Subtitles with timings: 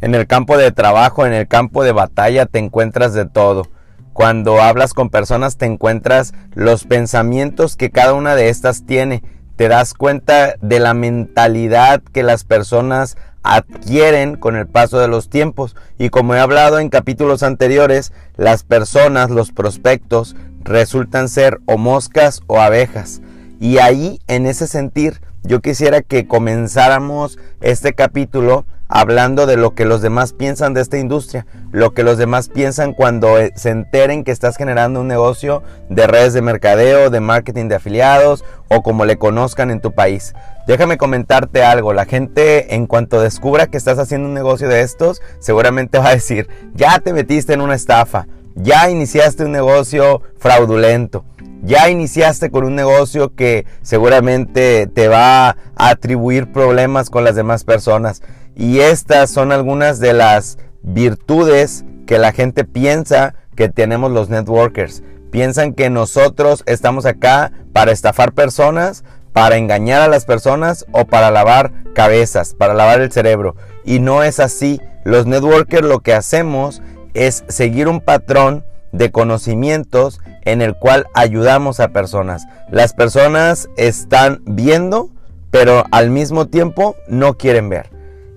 [0.00, 3.68] En el campo de trabajo, en el campo de batalla, te encuentras de todo.
[4.14, 9.22] Cuando hablas con personas, te encuentras los pensamientos que cada una de estas tiene.
[9.56, 15.28] Te das cuenta de la mentalidad que las personas adquieren con el paso de los
[15.28, 15.76] tiempos.
[15.98, 22.40] Y como he hablado en capítulos anteriores, las personas, los prospectos, resultan ser o moscas
[22.46, 23.20] o abejas.
[23.60, 29.84] Y ahí, en ese sentir, yo quisiera que comenzáramos este capítulo hablando de lo que
[29.84, 34.24] los demás piensan de esta industria, lo que los demás piensan cuando eh, se enteren
[34.24, 39.04] que estás generando un negocio de redes de mercadeo, de marketing de afiliados o como
[39.04, 40.34] le conozcan en tu país.
[40.66, 45.22] Déjame comentarte algo, la gente en cuanto descubra que estás haciendo un negocio de estos,
[45.38, 48.26] seguramente va a decir, ya te metiste en una estafa,
[48.56, 51.24] ya iniciaste un negocio fraudulento.
[51.62, 57.64] Ya iniciaste con un negocio que seguramente te va a atribuir problemas con las demás
[57.64, 58.22] personas.
[58.56, 65.02] Y estas son algunas de las virtudes que la gente piensa que tenemos los networkers.
[65.30, 71.30] Piensan que nosotros estamos acá para estafar personas, para engañar a las personas o para
[71.30, 73.54] lavar cabezas, para lavar el cerebro.
[73.84, 74.80] Y no es así.
[75.04, 76.82] Los networkers lo que hacemos
[77.14, 82.46] es seguir un patrón de conocimientos en el cual ayudamos a personas.
[82.70, 85.10] Las personas están viendo,
[85.50, 87.90] pero al mismo tiempo no quieren ver.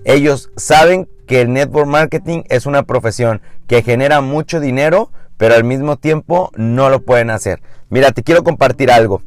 [0.04, 5.64] Ellos saben que el network marketing es una profesión que genera mucho dinero, pero al
[5.64, 7.62] mismo tiempo no lo pueden hacer.
[7.88, 9.22] Mira, te quiero compartir algo.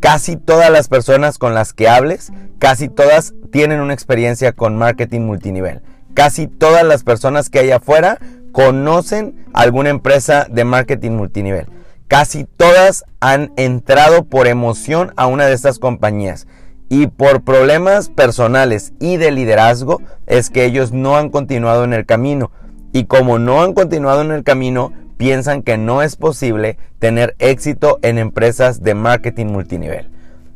[0.00, 5.20] Casi todas las personas con las que hables, casi todas tienen una experiencia con marketing
[5.20, 5.82] multinivel.
[6.14, 8.18] Casi todas las personas que hay afuera
[8.52, 11.66] conocen alguna empresa de marketing multinivel.
[12.10, 16.48] Casi todas han entrado por emoción a una de estas compañías
[16.88, 22.06] y por problemas personales y de liderazgo es que ellos no han continuado en el
[22.06, 22.50] camino.
[22.92, 28.00] Y como no han continuado en el camino, piensan que no es posible tener éxito
[28.02, 30.10] en empresas de marketing multinivel.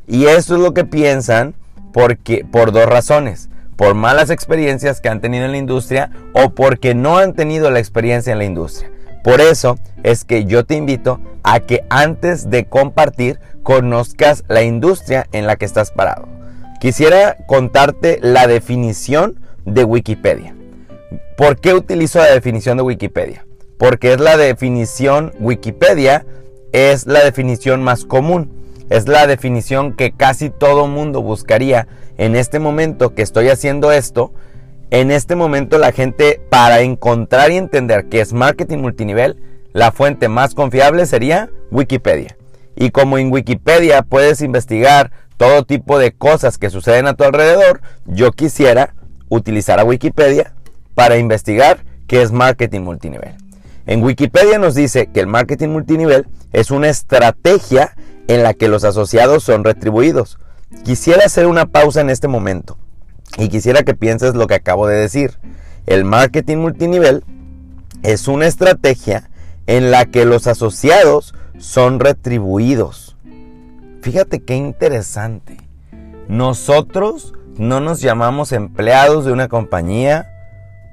[0.09, 1.55] Y eso es lo que piensan
[1.93, 3.49] porque, por dos razones.
[3.77, 7.79] Por malas experiencias que han tenido en la industria o porque no han tenido la
[7.79, 8.91] experiencia en la industria.
[9.25, 15.27] Por eso es que yo te invito a que antes de compartir conozcas la industria
[15.33, 16.29] en la que estás parado.
[16.79, 20.55] Quisiera contarte la definición de Wikipedia.
[21.39, 23.47] ¿Por qué utilizo la definición de Wikipedia?
[23.79, 26.27] Porque es la definición Wikipedia,
[26.73, 28.53] es la definición más común,
[28.91, 34.35] es la definición que casi todo mundo buscaría en este momento que estoy haciendo esto
[35.01, 40.29] en este momento la gente para encontrar y entender qué es marketing multinivel, la fuente
[40.29, 42.37] más confiable sería Wikipedia.
[42.77, 47.81] Y como en Wikipedia puedes investigar todo tipo de cosas que suceden a tu alrededor,
[48.07, 48.95] yo quisiera
[49.29, 50.55] utilizar a Wikipedia
[50.95, 53.35] para investigar qué es marketing multinivel.
[53.87, 57.97] En Wikipedia nos dice que el marketing multinivel es una estrategia
[58.29, 60.39] en la que los asociados son retribuidos.
[60.85, 62.79] Quisiera hacer una pausa en este momento
[63.39, 65.39] y quisiera que pienses lo que acabo de decir.
[65.87, 67.25] El marketing multinivel
[68.03, 69.31] es una estrategia
[69.67, 73.17] en la que los asociados son retribuidos.
[74.03, 75.57] Fíjate qué interesante.
[76.29, 80.31] Nosotros no nos llamamos empleados de una compañía.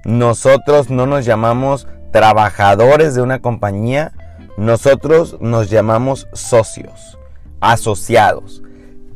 [0.05, 4.13] Nosotros no nos llamamos trabajadores de una compañía.
[4.57, 7.17] Nosotros nos llamamos socios,
[7.59, 8.61] asociados.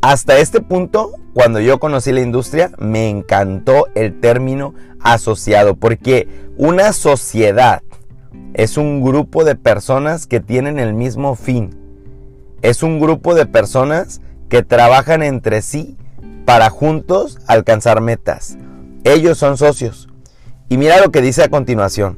[0.01, 6.93] Hasta este punto, cuando yo conocí la industria, me encantó el término asociado, porque una
[6.93, 7.83] sociedad
[8.53, 11.77] es un grupo de personas que tienen el mismo fin.
[12.61, 15.97] Es un grupo de personas que trabajan entre sí
[16.45, 18.57] para juntos alcanzar metas.
[19.03, 20.07] Ellos son socios.
[20.69, 22.17] Y mira lo que dice a continuación.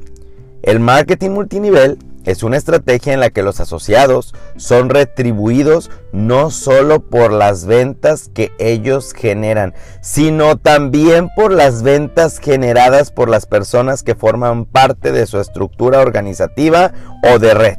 [0.62, 7.00] El marketing multinivel es una estrategia en la que los asociados son retribuidos no solo
[7.00, 9.72] por las ventas que ellos generan,
[10.02, 16.00] sino también por las ventas generadas por las personas que forman parte de su estructura
[16.00, 16.92] organizativa
[17.22, 17.78] o de red,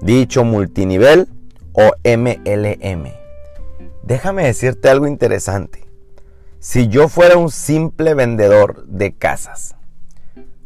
[0.00, 1.28] dicho multinivel
[1.74, 3.12] o MLM.
[4.02, 5.84] Déjame decirte algo interesante.
[6.58, 9.76] Si yo fuera un simple vendedor de casas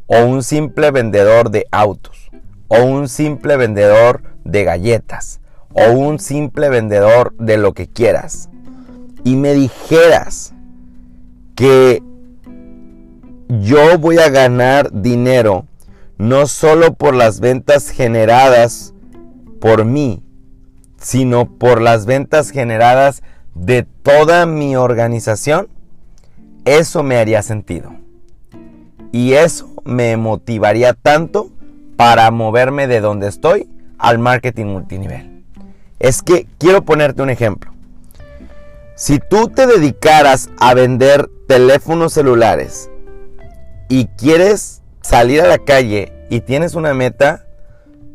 [0.06, 2.27] o un simple vendedor de autos,
[2.68, 5.40] o un simple vendedor de galletas
[5.72, 8.48] o un simple vendedor de lo que quieras
[9.24, 10.54] y me dijeras
[11.54, 12.02] que
[13.48, 15.66] yo voy a ganar dinero
[16.18, 18.92] no solo por las ventas generadas
[19.60, 20.22] por mí,
[21.00, 23.22] sino por las ventas generadas
[23.54, 25.68] de toda mi organización,
[26.64, 27.92] eso me haría sentido.
[29.12, 31.50] Y eso me motivaría tanto
[31.98, 33.68] para moverme de donde estoy
[33.98, 35.42] al marketing multinivel.
[35.98, 37.72] Es que quiero ponerte un ejemplo.
[38.94, 42.88] Si tú te dedicaras a vender teléfonos celulares
[43.88, 47.46] y quieres salir a la calle y tienes una meta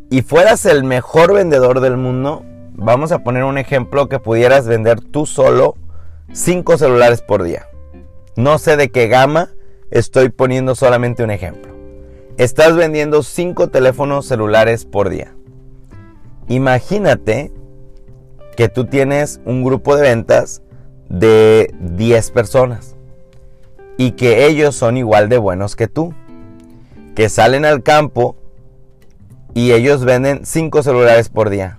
[0.09, 5.01] y fueras el mejor vendedor del mundo, vamos a poner un ejemplo que pudieras vender
[5.01, 5.75] tú solo
[6.31, 7.67] 5 celulares por día.
[8.37, 9.49] No sé de qué gama,
[9.91, 11.72] estoy poniendo solamente un ejemplo.
[12.37, 15.35] Estás vendiendo 5 teléfonos celulares por día.
[16.47, 17.51] Imagínate
[18.57, 20.63] que tú tienes un grupo de ventas
[21.09, 22.95] de 10 personas
[23.97, 26.15] y que ellos son igual de buenos que tú.
[27.13, 28.35] Que salen al campo
[29.53, 31.77] y ellos venden 5 celulares por día.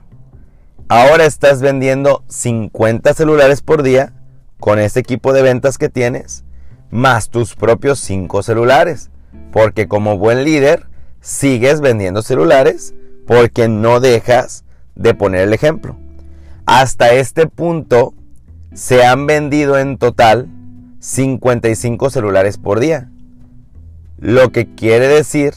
[0.86, 4.12] Ahora estás vendiendo 50 celulares por día
[4.60, 6.44] con ese equipo de ventas que tienes,
[6.90, 9.10] más tus propios 5 celulares.
[9.52, 10.86] Porque como buen líder,
[11.20, 12.94] sigues vendiendo celulares
[13.26, 14.64] porque no dejas
[14.94, 15.96] de poner el ejemplo.
[16.66, 18.14] Hasta este punto
[18.72, 20.48] se han vendido en total
[21.00, 23.10] 55 celulares por día.
[24.18, 25.54] Lo que quiere decir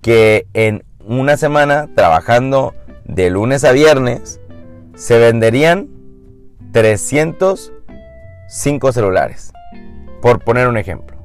[0.00, 2.74] que en una semana trabajando
[3.04, 4.40] de lunes a viernes
[4.94, 5.88] se venderían
[6.72, 7.72] 300
[8.52, 9.52] 5 celulares,
[10.20, 11.19] por poner un ejemplo.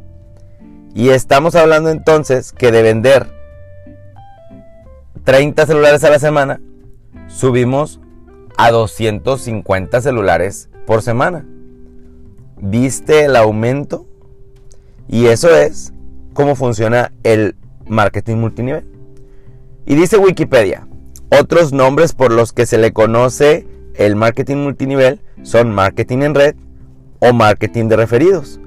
[0.96, 3.28] Y estamos hablando entonces que de vender
[5.26, 6.62] 30 celulares a la semana,
[7.28, 8.00] subimos
[8.56, 11.46] a 250 celulares por semana.
[12.62, 14.08] ¿Viste el aumento?
[15.10, 15.92] Y eso es
[16.34, 18.86] cómo funciona el marketing multinivel.
[19.86, 20.88] Y dice Wikipedia,
[21.30, 26.56] otros nombres por los que se le conoce el marketing multinivel son marketing en red,
[27.20, 28.62] o marketing de referidos.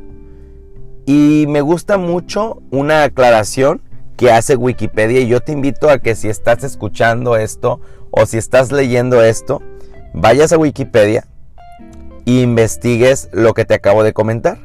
[1.09, 3.81] Y me gusta mucho una aclaración
[4.19, 8.37] que hace Wikipedia y yo te invito a que si estás escuchando esto o si
[8.37, 9.63] estás leyendo esto,
[10.13, 11.27] vayas a Wikipedia
[12.27, 14.59] e investigues lo que te acabo de comentar.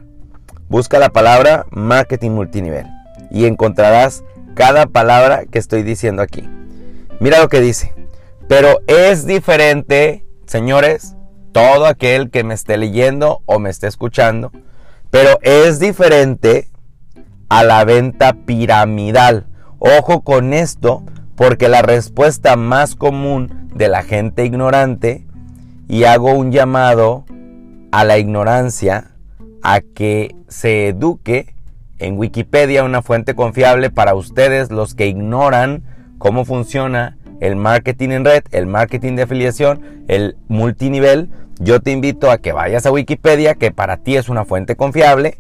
[0.68, 2.88] Busca la palabra marketing multinivel
[3.32, 6.44] y encontrarás cada palabra que estoy diciendo aquí.
[7.22, 7.96] Mira lo que dice.
[8.50, 11.16] Pero es diferente, señores,
[11.54, 14.52] todo aquel que me esté leyendo o me esté escuchando,
[15.14, 16.70] pero es diferente
[17.48, 19.46] a la venta piramidal.
[19.78, 21.04] Ojo con esto,
[21.36, 25.28] porque la respuesta más común de la gente ignorante,
[25.88, 27.26] y hago un llamado
[27.92, 29.12] a la ignorancia,
[29.62, 31.54] a que se eduque
[32.00, 35.84] en Wikipedia, una fuente confiable para ustedes, los que ignoran
[36.18, 42.32] cómo funciona el marketing en red, el marketing de afiliación, el multinivel, yo te invito
[42.32, 45.38] a que vayas a Wikipedia, que para ti es una fuente confiable,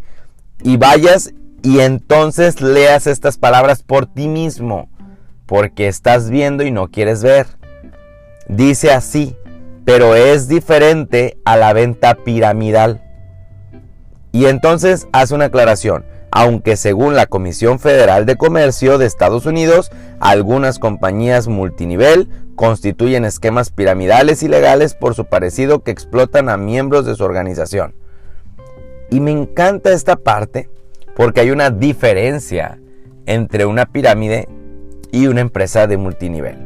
[0.63, 4.89] y vayas y entonces leas estas palabras por ti mismo,
[5.45, 7.47] porque estás viendo y no quieres ver.
[8.47, 9.35] Dice así,
[9.85, 13.01] pero es diferente a la venta piramidal.
[14.31, 16.05] Y entonces hace una aclaración
[16.35, 23.69] aunque según la Comisión Federal de Comercio de Estados Unidos, algunas compañías multinivel constituyen esquemas
[23.69, 27.93] piramidales ilegales por su parecido que explotan a miembros de su organización.
[29.11, 30.71] Y me encanta esta parte
[31.15, 32.79] porque hay una diferencia
[33.27, 34.49] entre una pirámide
[35.11, 36.57] y una empresa de multinivel.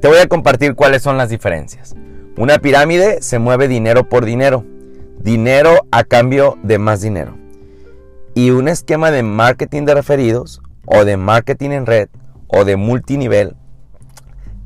[0.00, 1.94] Te voy a compartir cuáles son las diferencias.
[2.36, 4.64] Una pirámide se mueve dinero por dinero,
[5.20, 7.38] dinero a cambio de más dinero.
[8.38, 12.08] Y un esquema de marketing de referidos o de marketing en red
[12.46, 13.56] o de multinivel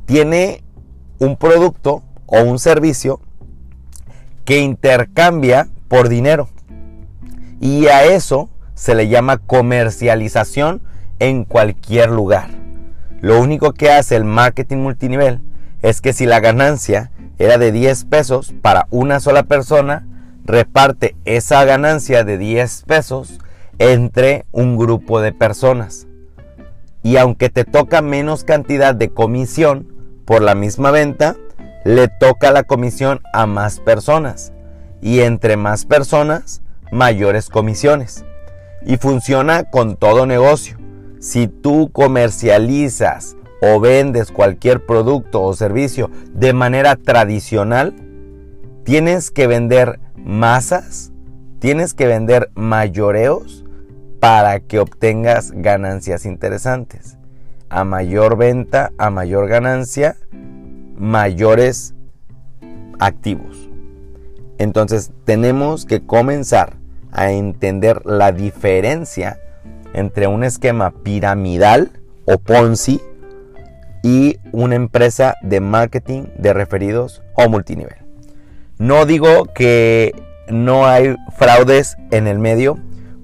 [0.05, 0.62] tiene
[1.19, 3.23] un producto o un servicio
[4.45, 6.50] que intercambia por dinero.
[7.62, 10.83] Y a eso se le llama comercialización
[11.19, 12.50] en cualquier lugar.
[13.23, 15.41] Lo único que hace el marketing multinivel
[15.81, 20.07] es que si la ganancia era de 10 pesos para una sola persona,
[20.45, 23.38] reparte esa ganancia de 10 pesos
[23.79, 26.07] entre un grupo de personas.
[27.02, 29.93] Y aunque te toca menos cantidad de comisión
[30.25, 31.37] por la misma venta,
[31.85, 34.52] le toca la comisión a más personas.
[35.00, 36.62] Y entre más personas,
[36.93, 38.25] mayores comisiones.
[38.87, 40.79] Y funciona con todo negocio.
[41.19, 47.95] Si tú comercializas o vendes cualquier producto o servicio de manera tradicional,
[48.85, 51.12] tienes que vender masas,
[51.62, 53.64] tienes que vender mayoreos
[54.19, 57.19] para que obtengas ganancias interesantes.
[57.69, 60.16] A mayor venta, a mayor ganancia,
[60.97, 61.95] mayores
[62.99, 63.71] activos.
[64.59, 66.78] Entonces tenemos que comenzar
[67.12, 69.38] a entender la diferencia
[69.95, 71.92] entre un esquema piramidal
[72.25, 73.00] o Ponzi
[74.02, 77.99] y una empresa de marketing de referidos o multinivel.
[78.78, 80.12] No digo que
[80.49, 82.79] no hay fraudes en el medio,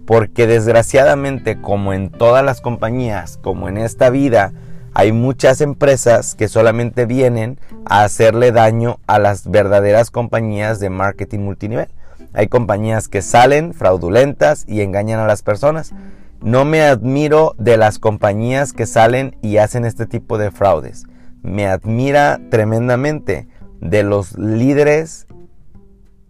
[0.07, 4.53] porque desgraciadamente como en todas las compañías, como en esta vida,
[4.95, 11.41] hay muchas empresas que solamente vienen a hacerle daño a las verdaderas compañías de marketing
[11.41, 11.89] multinivel.
[12.33, 15.93] Hay compañías que salen fraudulentas y engañan a las personas.
[16.41, 21.05] No me admiro de las compañías que salen y hacen este tipo de fraudes.
[21.43, 23.47] Me admira tremendamente
[23.81, 25.27] de los líderes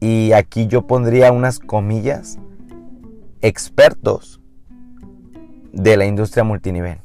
[0.01, 2.39] y aquí yo pondría unas comillas
[3.41, 4.41] expertos
[5.73, 6.99] de la industria multinivel.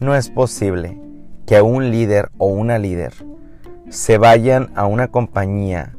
[0.00, 1.00] No es posible
[1.46, 3.12] que un líder o una líder
[3.88, 5.94] se vayan a una compañía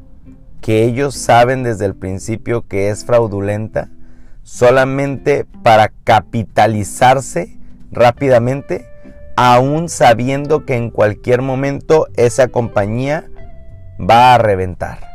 [0.62, 3.90] que ellos saben desde el principio que es fraudulenta
[4.44, 7.58] solamente para capitalizarse
[7.92, 8.86] rápidamente,
[9.36, 13.30] aún sabiendo que en cualquier momento esa compañía
[14.00, 15.09] va a reventar.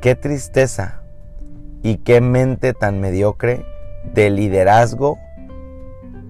[0.00, 1.00] Qué tristeza
[1.82, 3.64] y qué mente tan mediocre
[4.12, 5.18] de liderazgo,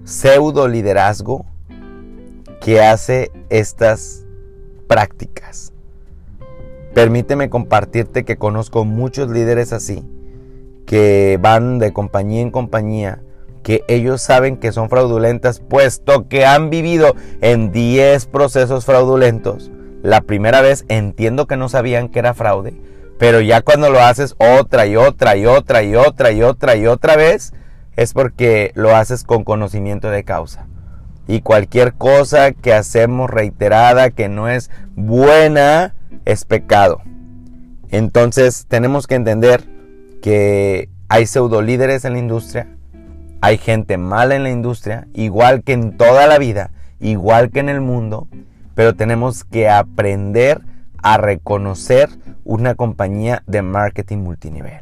[0.03, 1.45] pseudo liderazgo,
[2.61, 4.25] que hace estas
[4.87, 5.73] prácticas.
[6.93, 10.03] Permíteme compartirte que conozco muchos líderes así,
[10.85, 13.21] que van de compañía en compañía,
[13.63, 19.69] que ellos saben que son fraudulentas, puesto que han vivido en 10 procesos fraudulentos.
[20.01, 22.73] La primera vez entiendo que no sabían que era fraude,
[23.17, 26.87] pero ya cuando lo haces otra y otra y otra y otra y otra y
[26.87, 27.53] otra vez,
[27.95, 30.67] es porque lo haces con conocimiento de causa.
[31.27, 35.95] Y cualquier cosa que hacemos reiterada que no es buena,
[36.25, 37.01] es pecado.
[37.89, 39.63] Entonces tenemos que entender
[40.21, 42.67] que hay pseudo líderes en la industria,
[43.41, 47.69] hay gente mala en la industria, igual que en toda la vida, igual que en
[47.69, 48.27] el mundo,
[48.75, 50.61] pero tenemos que aprender
[51.13, 52.09] a reconocer
[52.43, 54.81] una compañía de marketing multinivel.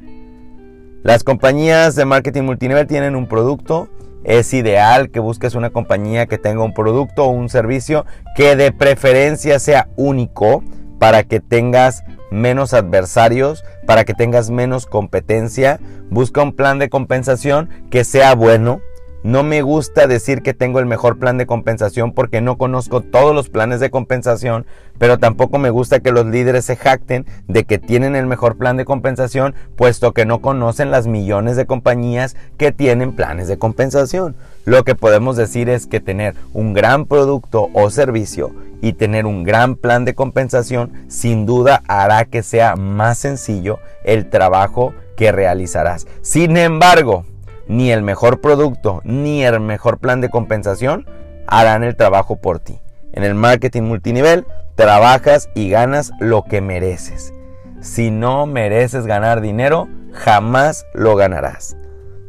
[1.03, 3.89] Las compañías de marketing multinivel tienen un producto,
[4.24, 8.72] es ideal que busques una compañía que tenga un producto o un servicio que de
[8.72, 10.63] preferencia sea único,
[11.00, 15.79] para que tengas menos adversarios, para que tengas menos competencia.
[16.10, 18.82] Busca un plan de compensación que sea bueno.
[19.25, 23.34] No me gusta decir que tengo el mejor plan de compensación porque no conozco todos
[23.34, 24.67] los planes de compensación,
[25.00, 28.77] pero tampoco me gusta que los líderes se jacten de que tienen el mejor plan
[28.77, 34.36] de compensación, puesto que no conocen las millones de compañías que tienen planes de compensación.
[34.63, 39.44] Lo que podemos decir es que tener un gran producto o servicio y tener un
[39.44, 46.05] gran plan de compensación sin duda hará que sea más sencillo el trabajo que realizarás.
[46.22, 47.25] Sin embargo,
[47.67, 51.05] ni el mejor producto ni el mejor plan de compensación
[51.48, 52.79] harán el trabajo por ti.
[53.13, 54.45] En el marketing multinivel
[54.75, 57.34] trabajas y ganas lo que mereces.
[57.81, 61.77] Si no mereces ganar dinero, jamás lo ganarás.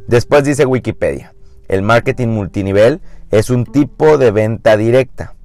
[0.07, 1.35] Después dice Wikipedia,
[1.69, 3.00] el marketing multinivel
[3.31, 5.37] es un tipo de venta directa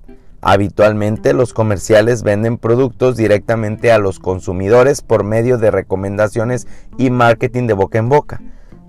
[0.42, 6.68] Habitualmente los comerciales venden productos directamente a los consumidores por medio de recomendaciones
[6.98, 8.42] y marketing de boca en boca.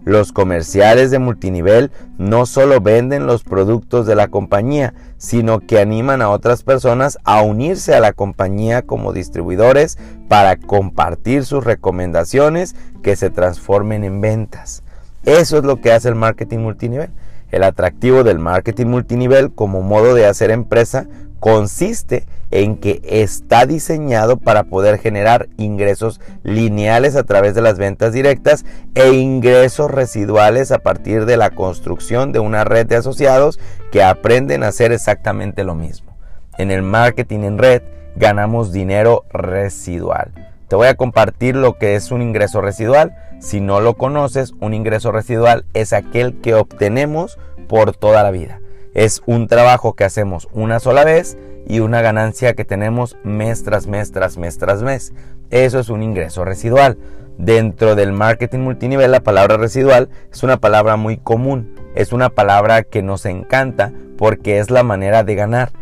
[0.05, 6.23] Los comerciales de multinivel no solo venden los productos de la compañía, sino que animan
[6.23, 13.15] a otras personas a unirse a la compañía como distribuidores para compartir sus recomendaciones que
[13.15, 14.83] se transformen en ventas.
[15.25, 17.11] Eso es lo que hace el marketing multinivel.
[17.53, 21.07] El atractivo del marketing multinivel como modo de hacer empresa
[21.43, 28.13] consiste en que está diseñado para poder generar ingresos lineales a través de las ventas
[28.13, 33.59] directas e ingresos residuales a partir de la construcción de una red de asociados
[33.91, 36.17] que aprenden a hacer exactamente lo mismo.
[36.59, 37.83] En el marketing en red
[38.15, 40.31] ganamos dinero residual.
[40.69, 43.17] Te voy a compartir lo que es un ingreso residual.
[43.41, 48.62] Si no lo conoces, un ingreso residual es aquel que obtenemos por toda la vida.
[48.95, 53.87] Es un trabajo que hacemos una sola vez y una ganancia que tenemos mes tras
[53.87, 55.13] mes tras mes tras mes.
[55.51, 56.99] Eso es un ingreso residual.
[57.39, 61.75] Dentro del marketing multinivel la palabra residual es una palabra muy común.
[61.95, 65.73] Es una palabra que nos encanta porque es la manera de ganar.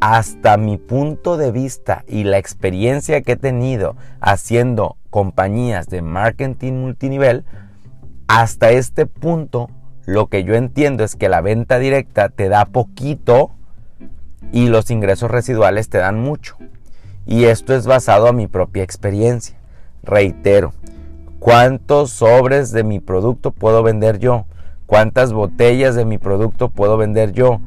[0.00, 6.74] Hasta mi punto de vista y la experiencia que he tenido haciendo compañías de marketing
[6.74, 7.44] multinivel,
[8.28, 9.70] hasta este punto
[10.08, 13.50] lo que yo entiendo es que la venta directa te da poquito
[14.52, 16.56] y los ingresos residuales te dan mucho.
[17.26, 19.58] Y esto es basado a mi propia experiencia.
[20.02, 20.72] Reitero,
[21.38, 24.46] ¿cuántos sobres de mi producto puedo vender yo?
[24.86, 27.60] ¿Cuántas botellas de mi producto puedo vender yo?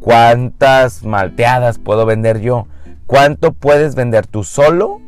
[0.00, 2.68] ¿Cuántas malteadas puedo vender yo?
[3.06, 5.02] ¿Cuánto puedes vender tú solo?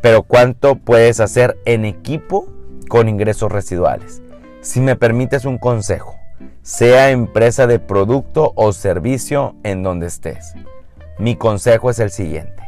[0.00, 2.46] Pero ¿cuánto puedes hacer en equipo
[2.88, 4.23] con ingresos residuales?
[4.64, 6.16] Si me permites un consejo,
[6.62, 10.54] sea empresa de producto o servicio en donde estés.
[11.18, 12.62] Mi consejo es el siguiente.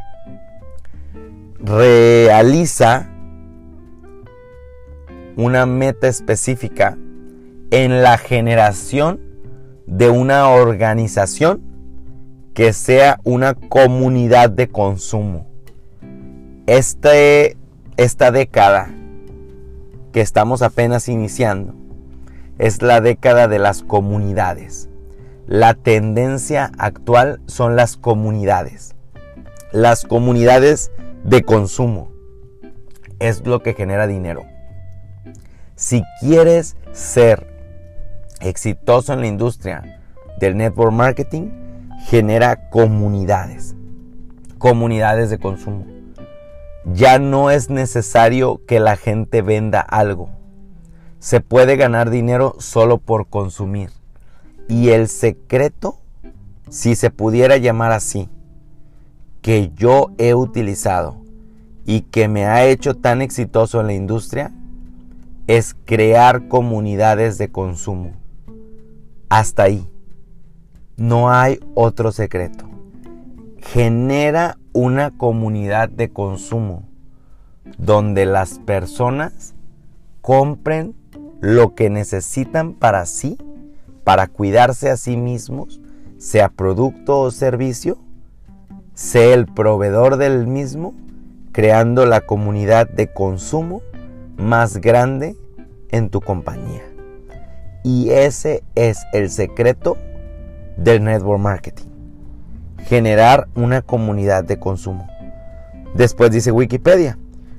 [1.58, 3.08] Realiza
[5.36, 6.98] una meta específica
[7.70, 9.18] en la generación
[9.86, 11.62] de una organización
[12.52, 15.46] que sea una comunidad de consumo.
[16.66, 17.56] Este,
[17.96, 18.90] esta década
[20.12, 21.85] que estamos apenas iniciando
[22.58, 24.88] es la década de las comunidades.
[25.46, 28.94] La tendencia actual son las comunidades.
[29.72, 30.90] Las comunidades
[31.22, 32.10] de consumo
[33.18, 34.44] es lo que genera dinero.
[35.74, 37.46] Si quieres ser
[38.40, 40.00] exitoso en la industria
[40.40, 41.50] del network marketing,
[42.06, 43.74] genera comunidades.
[44.58, 45.86] Comunidades de consumo.
[46.86, 50.30] Ya no es necesario que la gente venda algo
[51.18, 53.90] se puede ganar dinero solo por consumir.
[54.68, 55.98] Y el secreto,
[56.68, 58.28] si se pudiera llamar así,
[59.42, 61.16] que yo he utilizado
[61.84, 64.52] y que me ha hecho tan exitoso en la industria,
[65.46, 68.12] es crear comunidades de consumo.
[69.28, 69.88] Hasta ahí.
[70.96, 72.68] No hay otro secreto.
[73.58, 76.82] Genera una comunidad de consumo
[77.78, 79.54] donde las personas
[80.20, 80.94] compren
[81.40, 83.38] lo que necesitan para sí,
[84.04, 85.80] para cuidarse a sí mismos,
[86.18, 87.98] sea producto o servicio,
[88.94, 90.94] sea el proveedor del mismo,
[91.52, 93.82] creando la comunidad de consumo
[94.36, 95.36] más grande
[95.90, 96.82] en tu compañía.
[97.82, 99.96] Y ese es el secreto
[100.76, 101.86] del network marketing.
[102.84, 105.08] Generar una comunidad de consumo.
[105.94, 107.18] Después dice Wikipedia,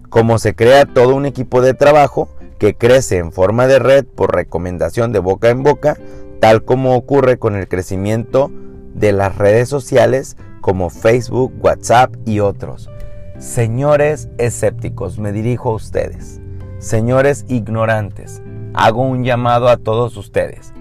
[0.10, 4.36] como se crea todo un equipo de trabajo que crece en forma de red por
[4.36, 5.98] recomendación de boca en boca,
[6.40, 8.52] tal como ocurre con el crecimiento
[8.94, 12.90] de las redes sociales como Facebook, WhatsApp y otros.
[13.38, 16.42] Señores escépticos, me dirijo a ustedes.
[16.80, 18.42] Señores ignorantes,
[18.74, 20.74] hago un llamado a todos ustedes.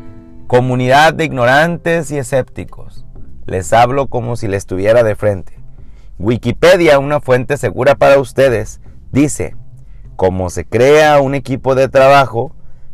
[0.46, 3.04] Comunidad de ignorantes y escépticos.
[3.46, 5.54] Les hablo como si les estuviera de frente.
[6.18, 8.80] Wikipedia, una fuente segura para ustedes,
[9.12, 9.54] dice,
[10.16, 12.52] como se crea un equipo de trabajo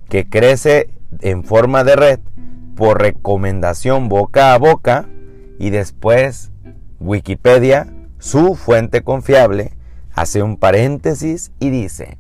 [0.09, 2.21] que crece en forma de red
[2.77, 5.07] por recomendación boca a boca
[5.59, 6.51] y después
[7.01, 9.73] Wikipedia, su fuente confiable,
[10.15, 12.19] hace un paréntesis y dice,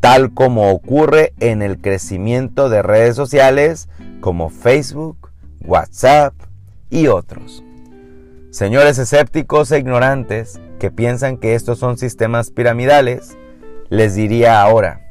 [0.00, 3.88] tal como ocurre en el crecimiento de redes sociales
[4.20, 5.30] como Facebook,
[5.64, 6.34] WhatsApp
[6.90, 7.64] y otros.
[8.50, 13.36] Señores escépticos e ignorantes que piensan que estos son sistemas piramidales,
[13.92, 15.02] les diría ahora,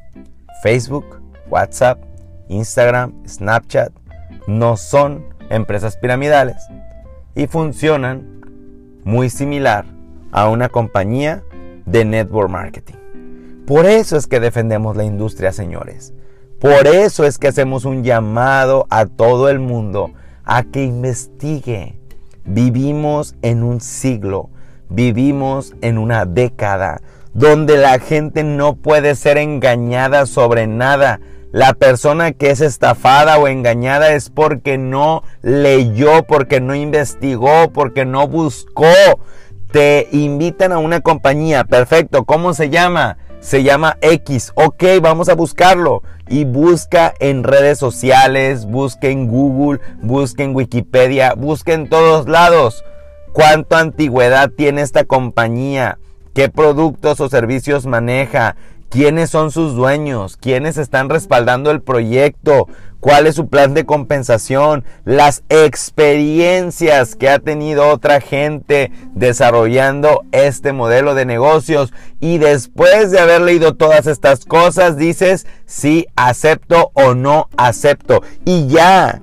[0.63, 1.99] Facebook, WhatsApp,
[2.47, 3.91] Instagram, Snapchat
[4.47, 6.55] no son empresas piramidales
[7.35, 8.41] y funcionan
[9.03, 9.85] muy similar
[10.31, 11.43] a una compañía
[11.85, 12.95] de network marketing.
[13.67, 16.15] Por eso es que defendemos la industria, señores.
[16.59, 20.09] Por eso es que hacemos un llamado a todo el mundo
[20.43, 21.99] a que investigue.
[22.45, 24.49] Vivimos en un siglo,
[24.89, 26.99] vivimos en una década
[27.33, 31.19] donde la gente no puede ser engañada sobre nada.
[31.51, 38.05] La persona que es estafada o engañada es porque no leyó, porque no investigó, porque
[38.05, 38.85] no buscó.
[39.71, 43.17] Te invitan a una compañía, perfecto, ¿cómo se llama?
[43.41, 46.03] Se llama X, ok, vamos a buscarlo.
[46.29, 52.85] Y busca en redes sociales, busca en Google, busca en Wikipedia, busca en todos lados.
[53.33, 55.97] ¿Cuánta antigüedad tiene esta compañía?
[56.33, 58.55] Qué productos o servicios maneja,
[58.89, 62.67] quiénes son sus dueños, quiénes están respaldando el proyecto,
[62.99, 70.73] cuál es su plan de compensación, las experiencias que ha tenido otra gente desarrollando este
[70.73, 71.93] modelo de negocios.
[72.19, 78.21] Y después de haber leído todas estas cosas, dices si acepto o no acepto.
[78.45, 79.21] Y ya,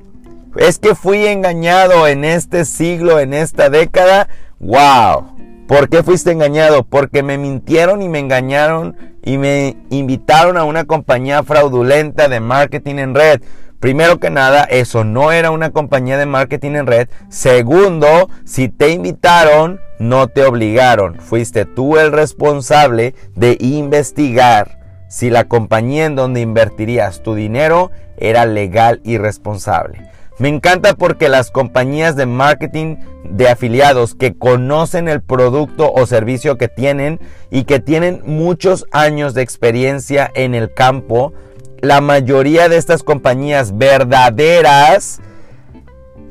[0.56, 4.28] es que fui engañado en este siglo, en esta década.
[4.58, 5.37] ¡Wow!
[5.68, 6.82] ¿Por qué fuiste engañado?
[6.82, 12.94] Porque me mintieron y me engañaron y me invitaron a una compañía fraudulenta de marketing
[12.94, 13.42] en red.
[13.78, 17.08] Primero que nada, eso no era una compañía de marketing en red.
[17.28, 21.20] Segundo, si te invitaron, no te obligaron.
[21.20, 24.78] Fuiste tú el responsable de investigar
[25.10, 30.07] si la compañía en donde invertirías tu dinero era legal y responsable.
[30.38, 36.56] Me encanta porque las compañías de marketing de afiliados que conocen el producto o servicio
[36.56, 37.18] que tienen
[37.50, 41.32] y que tienen muchos años de experiencia en el campo,
[41.80, 45.20] la mayoría de estas compañías verdaderas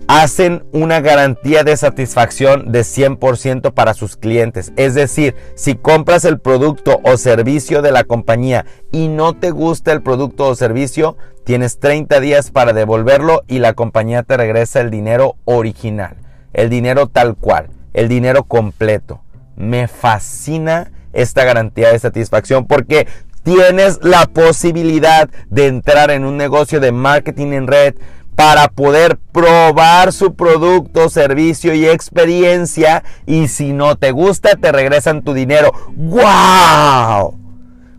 [0.08, 4.72] hacen una garantía de satisfacción de 100% para sus clientes.
[4.78, 9.92] Es decir, si compras el producto o servicio de la compañía y no te gusta
[9.92, 14.92] el producto o servicio, tienes 30 días para devolverlo y la compañía te regresa el
[14.92, 16.16] dinero original,
[16.54, 19.22] el dinero tal cual, el dinero completo.
[19.58, 23.08] Me fascina esta garantía de satisfacción porque
[23.44, 27.96] tienes la posibilidad de entrar en un negocio de marketing en red
[28.38, 33.04] para poder probar su producto, servicio y experiencia.
[33.26, 35.72] Y si no te gusta, te regresan tu dinero.
[35.96, 37.36] ¡Wow!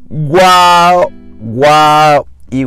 [0.09, 1.11] ¡Wow!
[1.41, 2.27] ¡Wow!
[2.51, 2.65] Y.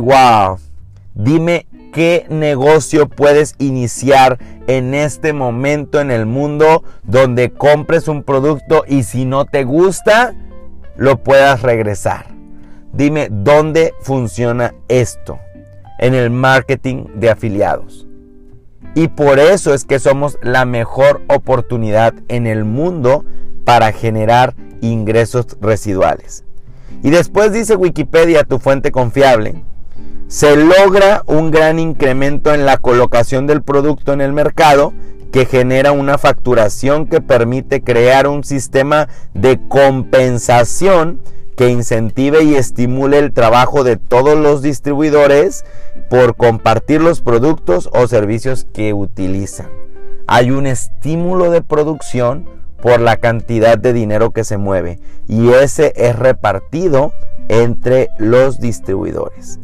[1.14, 8.84] Dime qué negocio puedes iniciar en este momento en el mundo donde compres un producto
[8.86, 10.34] y si no te gusta,
[10.96, 12.26] lo puedas regresar.
[12.92, 15.38] Dime dónde funciona esto
[16.02, 18.08] en el marketing de afiliados.
[18.96, 23.24] Y por eso es que somos la mejor oportunidad en el mundo
[23.64, 26.44] para generar ingresos residuales.
[27.04, 29.62] Y después dice Wikipedia, tu fuente confiable,
[30.26, 34.92] se logra un gran incremento en la colocación del producto en el mercado
[35.32, 41.20] que genera una facturación que permite crear un sistema de compensación
[41.56, 45.64] que incentive y estimule el trabajo de todos los distribuidores
[46.08, 49.68] por compartir los productos o servicios que utilizan.
[50.26, 52.48] Hay un estímulo de producción
[52.80, 57.12] por la cantidad de dinero que se mueve y ese es repartido
[57.48, 59.60] entre los distribuidores.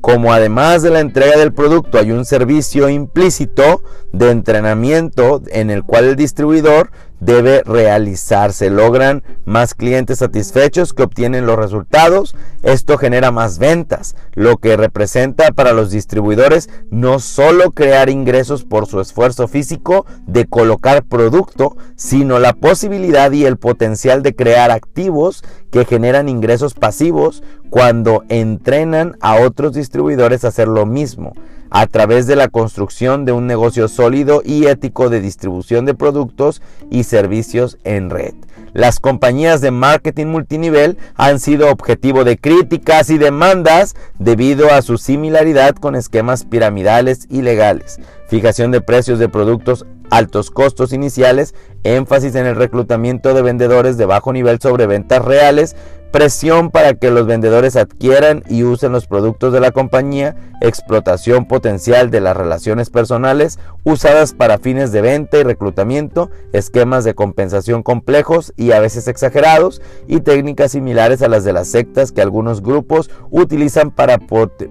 [0.00, 5.82] Como además de la entrega del producto hay un servicio implícito de entrenamiento en el
[5.82, 8.70] cual el distribuidor debe realizarse.
[8.70, 12.34] Logran más clientes satisfechos que obtienen los resultados.
[12.62, 18.86] Esto genera más ventas, lo que representa para los distribuidores no solo crear ingresos por
[18.86, 25.44] su esfuerzo físico de colocar producto, sino la posibilidad y el potencial de crear activos
[25.70, 31.32] que generan ingresos pasivos cuando entrenan a otros distribuidores a hacer lo mismo
[31.70, 36.62] a través de la construcción de un negocio sólido y ético de distribución de productos
[36.90, 38.34] y servicios en red.
[38.72, 44.98] Las compañías de marketing multinivel han sido objetivo de críticas y demandas debido a su
[44.98, 47.98] similaridad con esquemas piramidales y legales,
[48.28, 54.06] fijación de precios de productos altos costos iniciales, énfasis en el reclutamiento de vendedores de
[54.06, 55.74] bajo nivel sobre ventas reales,
[56.16, 62.10] presión para que los vendedores adquieran y usen los productos de la compañía, explotación potencial
[62.10, 68.54] de las relaciones personales usadas para fines de venta y reclutamiento, esquemas de compensación complejos
[68.56, 73.10] y a veces exagerados y técnicas similares a las de las sectas que algunos grupos
[73.30, 74.16] utilizan para,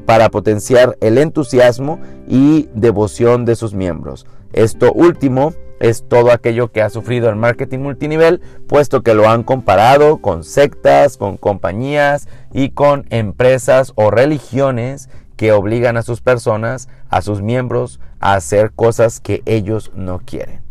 [0.07, 4.25] para potenciar el entusiasmo y devoción de sus miembros.
[4.51, 9.43] Esto último es todo aquello que ha sufrido el marketing multinivel, puesto que lo han
[9.43, 16.87] comparado con sectas, con compañías y con empresas o religiones que obligan a sus personas,
[17.09, 20.61] a sus miembros, a hacer cosas que ellos no quieren.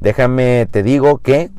[0.00, 1.50] Déjame te digo que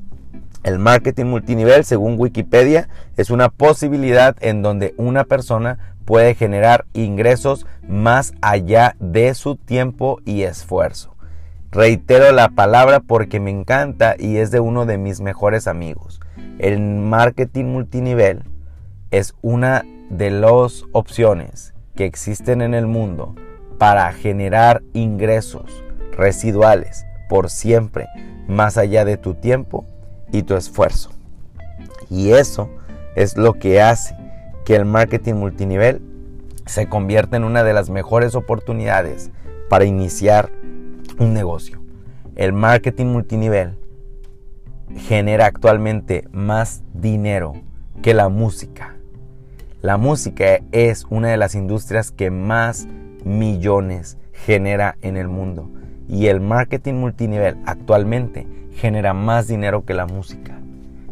[0.63, 2.88] el marketing multinivel, según Wikipedia,
[3.18, 10.20] es una posibilidad en donde una persona puede generar ingresos más allá de su tiempo
[10.26, 11.12] y esfuerzo.
[11.74, 16.22] Reitero la palabra porque me encanta y es de uno de mis mejores amigos.
[16.60, 18.44] El marketing multinivel
[19.10, 23.34] es una de las opciones que existen en el mundo
[23.80, 28.06] para generar ingresos residuales por siempre,
[28.48, 29.84] más allá de tu tiempo
[30.32, 31.10] y tu esfuerzo.
[32.08, 32.70] Y eso
[33.16, 34.16] es lo que hace
[34.64, 36.04] que el marketing multinivel
[36.68, 39.32] se convierta en una de las mejores oportunidades
[39.70, 40.52] para iniciar
[41.19, 41.82] un negocio.
[42.36, 43.78] El marketing multinivel
[44.95, 47.54] genera actualmente más dinero
[48.02, 48.95] que la música.
[49.82, 52.88] La música es una de las industrias que más
[53.23, 55.69] millones genera en el mundo.
[56.08, 60.60] Y el marketing multinivel actualmente genera más dinero que la música.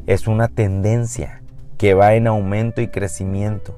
[0.06, 1.42] Es una tendencia
[1.78, 3.76] que va en aumento y crecimiento.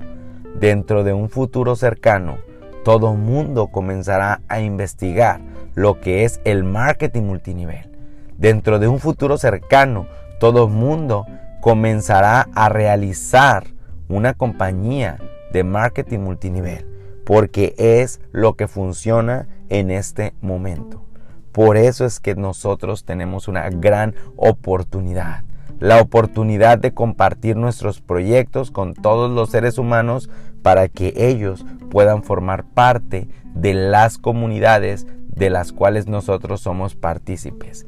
[0.59, 2.37] Dentro de un futuro cercano,
[2.83, 5.41] todo mundo comenzará a investigar
[5.73, 7.89] lo que es el marketing multinivel.
[8.37, 10.07] Dentro de un futuro cercano,
[10.39, 11.25] todo mundo
[11.61, 13.67] comenzará a realizar
[14.09, 15.17] una compañía
[15.53, 16.85] de marketing multinivel,
[17.25, 21.05] porque es lo que funciona en este momento.
[21.53, 25.43] Por eso es que nosotros tenemos una gran oportunidad.
[25.83, 30.29] La oportunidad de compartir nuestros proyectos con todos los seres humanos
[30.61, 37.85] para que ellos puedan formar parte de las comunidades de las cuales nosotros somos partícipes.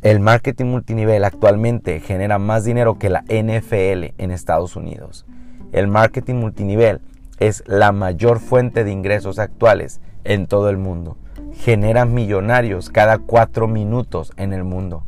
[0.00, 5.26] El marketing multinivel actualmente genera más dinero que la NFL en Estados Unidos.
[5.72, 7.02] El marketing multinivel
[7.38, 11.18] es la mayor fuente de ingresos actuales en todo el mundo
[11.54, 15.04] genera millonarios cada cuatro minutos en el mundo.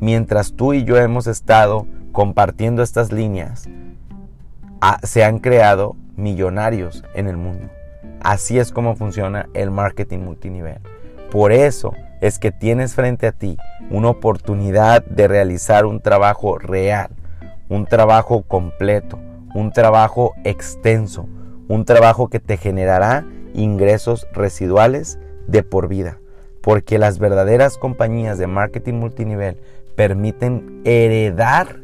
[0.00, 3.68] Mientras tú y yo hemos estado compartiendo estas líneas,
[4.80, 7.68] ah, se han creado millonarios en el mundo.
[8.20, 10.80] Así es como funciona el marketing multinivel.
[11.30, 13.56] Por eso es que tienes frente a ti
[13.90, 17.10] una oportunidad de realizar un trabajo real,
[17.68, 19.18] un trabajo completo,
[19.54, 21.28] un trabajo extenso,
[21.68, 26.18] un trabajo que te generará ingresos residuales de por vida,
[26.64, 29.60] porque las verdaderas compañías de marketing multinivel
[29.96, 31.80] permiten heredar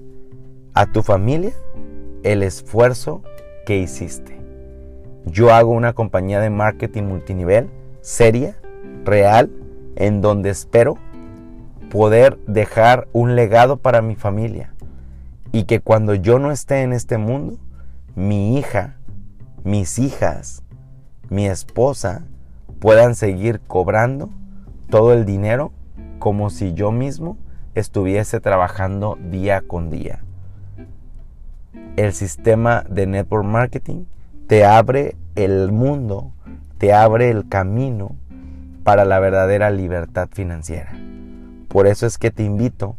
[0.73, 1.53] a tu familia
[2.23, 3.23] el esfuerzo
[3.67, 4.41] que hiciste.
[5.27, 7.69] Yo hago una compañía de marketing multinivel
[8.01, 8.57] seria,
[9.05, 9.51] real,
[9.97, 10.97] en donde espero
[11.91, 14.73] poder dejar un legado para mi familia
[15.53, 17.59] y que cuando yo no esté en este mundo,
[18.17, 18.97] mi hija,
[19.63, 20.63] mis hijas,
[21.29, 22.25] mi esposa,
[22.79, 24.31] puedan seguir cobrando
[24.91, 25.73] todo el dinero
[26.19, 27.39] como si yo mismo
[27.75, 30.21] estuviese trabajando día con día.
[31.97, 34.05] El sistema de network marketing
[34.47, 36.33] te abre el mundo,
[36.79, 38.17] te abre el camino
[38.83, 40.93] para la verdadera libertad financiera.
[41.69, 42.97] Por eso es que te invito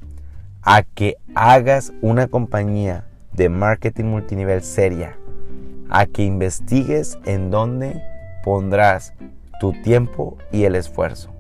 [0.61, 5.17] a que hagas una compañía de marketing multinivel seria,
[5.89, 8.01] a que investigues en dónde
[8.43, 9.13] pondrás
[9.59, 11.30] tu tiempo y el esfuerzo,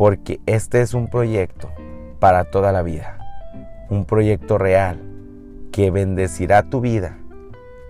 [0.00, 1.70] porque este es un proyecto
[2.20, 3.18] para toda la vida,
[3.90, 4.98] un proyecto real
[5.72, 7.18] que bendecirá tu vida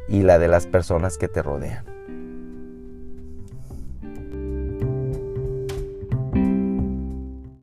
[0.08, 1.89] y la de las personas que te rodean.